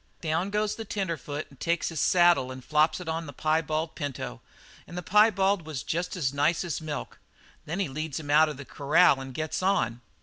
"Down 0.21 0.49
goes 0.49 0.73
the 0.73 0.83
tenderfoot 0.83 1.45
and 1.51 1.59
takes 1.59 1.89
his 1.89 1.99
saddle 1.99 2.49
and 2.49 2.65
flops 2.65 2.99
it 2.99 3.07
on 3.07 3.27
the 3.27 3.33
piebald 3.33 3.93
pinto, 3.93 4.41
and 4.87 4.97
the 4.97 5.03
piebald 5.03 5.63
was 5.63 5.83
jest 5.83 6.15
as 6.15 6.33
nice 6.33 6.63
as 6.63 6.81
milk. 6.81 7.19
Then 7.67 7.79
he 7.79 7.87
leads 7.87 8.19
him 8.19 8.31
out'n 8.31 8.55
the 8.57 8.65
corral 8.65 9.21
and 9.21 9.31
gets 9.31 9.61
on. 9.61 10.01